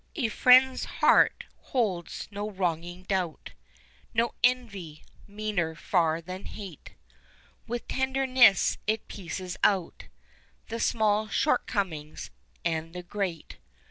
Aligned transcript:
A 0.15 0.29
friend's 0.29 0.85
heart 0.85 1.43
holds 1.57 2.27
no 2.31 2.49
wronging 2.49 3.03
doubt, 3.03 3.51
No 4.15 4.33
envy 4.43 5.03
meaner 5.27 5.75
far 5.75 6.21
than 6.23 6.45
hate 6.45 6.93
With 7.67 7.87
tenderness 7.87 8.79
it 8.87 9.07
pieces 9.07 9.57
out 9.63 10.05
The 10.69 10.79
small 10.79 11.27
shortcomings, 11.27 12.31
and 12.65 12.95
the 12.95 13.03
great. 13.03 13.57